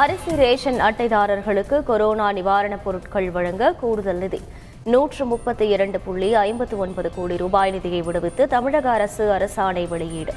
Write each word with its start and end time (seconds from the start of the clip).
அரிசி 0.00 0.36
ரேஷன் 0.36 0.80
அட்டைதாரர்களுக்கு 0.80 1.82
கொரோனா 1.82 2.32
நிவாரணப் 2.32 2.82
பொருட்கள் 2.84 3.30
வழங்க 3.30 3.72
கூடுதல் 3.72 4.16
நிதி. 4.16 4.40
நூற்று 4.84 5.24
முப்பத்தி 5.24 5.68
இரண்டு 5.68 6.00
புள்ளி 6.00 6.34
ஐம்பத்து 6.34 6.78
ஒன்பது 6.78 7.10
கோடி 7.16 7.36
ரூபாய் 7.36 7.70
நிதியை 7.70 8.02
விடுவித்து 8.02 8.48
தமிழக 8.48 8.90
அரசு 8.90 9.30
அரசாணை 9.30 9.88
வெளியீடு. 9.88 10.32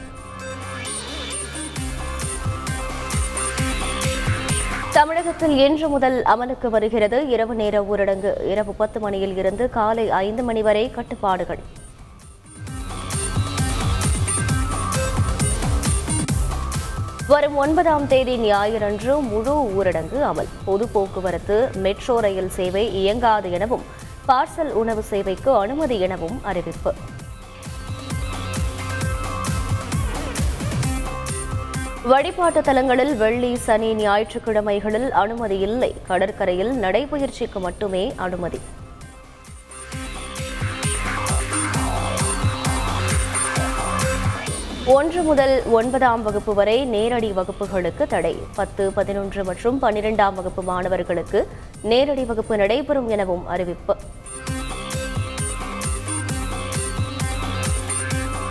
தமிழகத்தில் 4.92 5.58
இன்று 5.58 5.90
முதல் 5.90 6.24
அமலுக்கு 6.24 6.70
வருகிறது 6.70 7.28
இரவு 7.28 7.56
நேர 7.56 7.82
ஊரடங்கு. 7.82 8.46
இரவு 8.46 8.74
பத்து 8.74 9.00
மணியில் 9.00 9.38
இருந்து 9.38 9.70
காலை 9.70 10.10
ஐந்து 10.10 10.44
மணி 10.44 10.62
வரை 10.62 10.92
கட்டுப்பாடுகள். 10.92 11.60
வரும் 17.30 17.56
ஒன்பதாம் 17.56 18.08
தேதி 18.08 18.34
ஞாயிறன்று 18.38 19.14
முழு 19.30 19.54
ஊரடங்கு 19.76 20.20
அமல். 20.32 20.50
பொது 20.66 20.88
போக்குவரத்து 20.88 21.70
மெட்ரோ 21.76 22.20
ரயில் 22.20 22.50
சேவை 22.50 22.84
இயங்காது 23.02 23.52
எனவும் 23.52 23.86
பார்சல் 24.28 24.72
உணவு 24.82 25.04
சேவைக்கு 25.04 25.58
அனுமதி 25.58 26.00
எனவும் 26.00 26.38
அறிவிப்பு. 26.44 26.94
வழிபாட்டு 32.04 32.62
தலங்களில் 32.62 33.18
வெள்ளி 33.18 33.56
சனி 33.56 33.94
ஞாயிற்றுக்கிழமைகளில் 33.96 35.12
அனுமதி 35.12 35.60
இல்லை. 35.60 35.96
கடற்கரையில் 36.08 36.74
நடைபயிற்சிக்கு 36.74 37.60
மட்டுமே 37.60 38.14
அனுமதி. 38.16 38.62
ஒன்று 44.94 45.22
முதல் 45.28 45.54
ஒன்பதாம் 45.78 46.24
வகுப்பு 46.26 46.54
வரை 46.54 46.86
நேரடி 46.86 47.30
வகுப்புகளுக்கு 47.38 48.04
தடை. 48.08 48.34
பத்து 48.56 48.84
பதினொன்று 48.98 49.44
மற்றும் 49.44 49.82
பன்னிரெண்டாம் 49.82 50.36
வகுப்பு 50.40 50.62
மாணவர்களுக்கு 50.64 51.40
நேரடி 51.92 52.24
வகுப்பு 52.24 52.58
நடைபெறும் 52.58 53.08
எனவும் 53.10 53.48
அறிவிப்பு. 53.48 53.96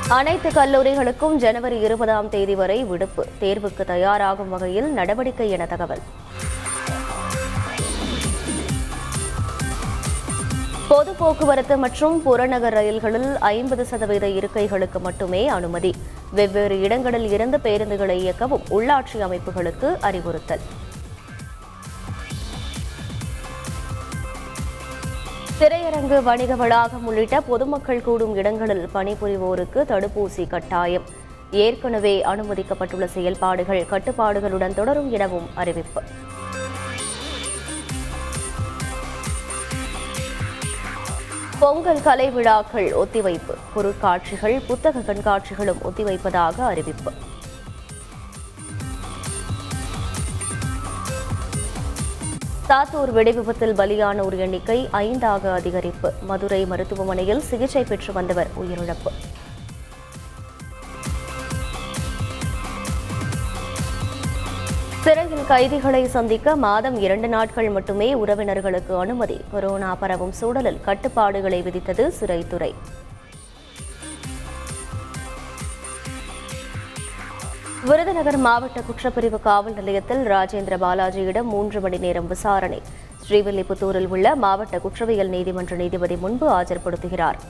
அனைத்து 0.08 0.50
கல்லூரிகளுக்கும் 0.50 1.36
ஜனவரி 1.36 1.78
இருபதாம் 1.78 2.28
தேதி 2.28 2.54
வரை 2.54 2.84
விடுப்பு. 2.84 3.24
தேர்வுக்கு 3.40 3.84
தயாராகும் 3.92 4.48
வகையில் 4.48 4.90
நடவடிக்கை 4.92 5.50
என 5.50 5.66
தகவல். 5.66 6.04
பொது 10.88 11.12
போக்குவரத்து 11.12 11.76
மற்றும் 11.76 12.22
புறநகர் 12.22 12.72
ரயில்களில் 12.72 13.38
ஐம்பது 13.38 13.86
சதவீத 13.86 14.26
இருக்கைகளுக்கு 14.40 14.98
மட்டுமே 15.00 15.48
அனுமதி. 15.48 15.94
வெவ்வேறு 16.38 16.76
இடங்களில் 16.80 17.28
இருந்து 17.36 17.58
பேருந்துகளை 17.64 18.16
இயக்கவும் 18.22 18.64
உள்ளாட்சி 18.76 19.18
அமைப்புகளுக்கு 19.26 19.88
அறிவுறுத்தல். 20.00 20.64
திரையரங்கு 25.58 26.22
வணிக 26.22 26.56
வளாகம் 26.56 27.04
உள்ளிட்ட 27.06 27.40
பொதுமக்கள் 27.40 28.02
கூடும் 28.02 28.34
இடங்களில் 28.36 28.88
பணிபுரிவோருக்கு 28.94 29.82
தடுப்பூசி 29.92 30.44
கட்டாயம். 30.48 31.06
ஏற்கனவே 31.50 32.14
அனுமதிக்கப்பட்டுள்ள 32.32 33.04
செயல்பாடுகள் 33.16 33.86
கட்டுப்பாடுகளுடன் 33.90 34.74
தொடரும் 34.74 35.10
எனவும் 35.12 35.48
அறிவிப்பு. 35.54 36.02
பொங்கல் 41.58 42.02
கலை 42.02 42.30
விழாக்கள் 42.30 42.92
ஒத்திவைப்பு. 42.92 43.54
பொருட்காட்சிகள் 43.74 44.62
புத்தக 44.66 44.98
கண்காட்சிகளும் 44.98 45.76
ஒத்திவைப்பதாக 45.84 46.60
அறிவிப்பு. 46.60 47.12
சாத்தூர் 52.68 53.12
வெடிவிபத்தில் 53.14 53.74
பலியானோர் 53.74 54.36
எண்ணிக்கை 54.36 54.88
ஐந்தாக 54.92 55.48
அதிகரிப்பு. 55.60 56.12
மதுரை 56.22 56.66
மருத்துவமனையில் 56.66 57.40
சிகிச்சை 57.40 57.84
பெற்று 57.84 58.12
வந்தவர் 58.12 58.48
உயிரிழப்பு. 58.56 59.12
சிறையில் 65.04 65.46
கைதிகளை 65.46 66.06
சந்திக்க 66.06 66.56
மாதம் 66.56 66.94
இரண்டு 67.00 67.28
நாட்கள் 67.28 67.68
மட்டுமே 67.68 68.14
உறவினர்களுக்கு 68.14 68.98
அனுமதி. 68.98 69.40
கொரோனா 69.52 69.94
பரவும் 69.94 70.32
சூழலில் 70.32 70.78
கட்டுப்பாடுகளை 70.84 71.58
விதித்தது 71.62 72.04
சிறைத்துறை. 72.20 72.70
விருதுநகர் 77.88 78.36
மாவட்ட 78.36 78.80
குற்றப்பிரிவு 78.80 79.40
காவல் 79.40 79.74
நிலையத்தில் 79.74 80.22
ராஜேந்திர 80.26 80.78
பாலாஜியிடம் 80.84 81.50
மூன்று 81.54 81.80
மணி 81.80 81.98
நேரம் 81.98 82.26
விசாரணை. 82.26 82.82
ஸ்ரீவில்லிபுத்தூரில் 83.28 84.06
உள்ள 84.06 84.34
மாவட்ட 84.34 84.78
குற்றவியல் 84.78 85.28
நீதிமன்ற 85.28 85.76
நீதிபதி 85.76 86.16
முன்பு 86.16 86.48
ஆஜர்படுத்துகிறார். 86.60 87.40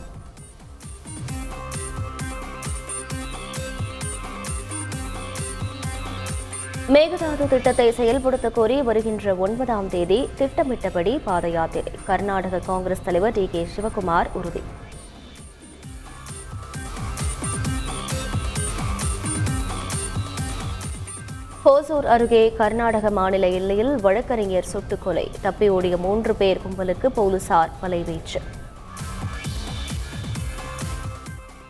மேகதாது 6.93 7.45
திட்டத்தை 7.51 7.87
செயல்படுத்த 7.99 8.47
கோரி 8.57 8.75
வருகின்ற 8.87 9.35
ஒன்பதாம் 9.45 9.87
தேதி 9.93 10.19
திட்டமிட்டபடி 10.39 11.13
பாத 11.27 11.49
யாத்திரை 11.55 11.93
கர்நாடக 12.09 12.59
காங்கிரஸ் 12.67 13.05
தலைவர் 13.07 13.33
டி 13.37 13.45
கே 13.53 13.63
சிவகுமார் 13.75 14.29
உறுதி. 14.39 14.63
ஹோசூர் 21.65 22.09
அருகே 22.15 22.43
கர்நாடக 22.61 23.11
மாநில 23.21 23.49
எல்லையில் 23.61 23.95
வழக்கறிஞர் 24.07 24.71
சுட்டுக்கொலை 24.73 25.27
தப்பி 25.47 25.69
ஓடிய 25.69 25.97
மூன்று 25.97 26.35
பேர் 26.43 26.63
கும்பலுக்கு 26.67 27.11
போலீசார் 27.21 27.73
வலைவீச்சு. 27.85 28.43